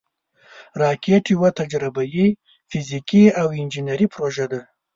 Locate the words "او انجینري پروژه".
3.39-4.45